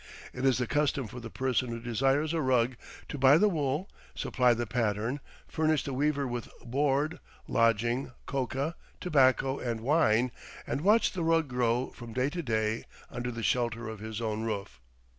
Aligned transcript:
It 0.33 0.45
is 0.45 0.57
the 0.57 0.65
custom 0.65 1.05
for 1.05 1.19
the 1.19 1.29
person 1.29 1.69
who 1.69 1.79
desires 1.79 2.33
a 2.33 2.41
rug 2.41 2.75
to 3.07 3.19
buy 3.19 3.37
the 3.37 3.47
wool, 3.47 3.87
supply 4.15 4.55
the 4.55 4.65
pattern, 4.65 5.19
furnish 5.47 5.83
the 5.83 5.93
weaver 5.93 6.25
with 6.25 6.49
board, 6.65 7.19
lodging, 7.47 8.11
coca, 8.25 8.73
tobacco 8.99 9.59
and 9.59 9.79
wine, 9.81 10.31
and 10.65 10.81
watch 10.81 11.11
the 11.11 11.21
rug 11.23 11.47
grow 11.49 11.91
from 11.91 12.13
day 12.13 12.31
to 12.31 12.41
day 12.41 12.85
under 13.11 13.29
the 13.29 13.43
shelter 13.43 13.87
of 13.87 13.99
his 13.99 14.19
own 14.21 14.41
roof. 14.41 14.81